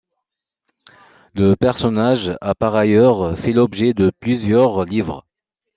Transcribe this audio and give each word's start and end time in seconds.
Le 1.35 1.53
personnage 1.55 2.35
a 2.41 2.55
par 2.55 2.75
ailleurs 2.75 3.37
fait 3.37 3.53
l'objet 3.53 3.93
de 3.93 4.11
plusieurs 4.19 4.83
livres. 4.85 5.27